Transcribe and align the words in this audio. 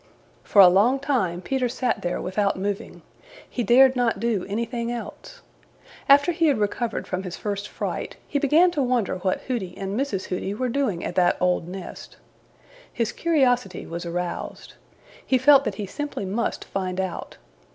For 0.43 0.63
a 0.63 0.67
long 0.67 0.97
time 0.99 1.41
Peter 1.43 1.69
sat 1.69 2.01
there 2.01 2.19
without 2.19 2.57
moving. 2.57 3.03
He 3.47 3.61
dared 3.61 3.95
not 3.95 4.19
do 4.19 4.43
anything 4.49 4.91
else. 4.91 5.43
After 6.09 6.31
he 6.31 6.47
had 6.47 6.57
recovered 6.57 7.05
from 7.05 7.21
his 7.21 7.37
first 7.37 7.67
fright 7.69 8.17
he 8.27 8.39
began 8.39 8.71
to 8.71 8.81
wonder 8.81 9.17
what 9.17 9.41
Hooty 9.41 9.77
and 9.77 9.95
Mrs. 9.95 10.23
Hooty 10.25 10.55
were 10.55 10.69
doing 10.69 11.03
at 11.05 11.13
that 11.13 11.37
old 11.39 11.67
nest. 11.67 12.17
His 12.91 13.11
curiosity 13.11 13.85
was 13.85 14.03
aroused. 14.03 14.73
He 15.23 15.37
felt 15.37 15.65
that 15.65 15.75
he 15.75 15.85
simply 15.85 16.25
must 16.25 16.65
find 16.65 16.99
out. 16.99 17.37